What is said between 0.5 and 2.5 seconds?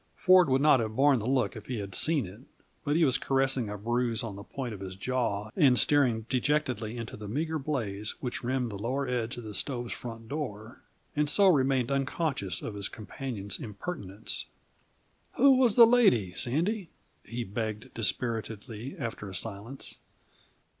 not have borne the look if he had seen it;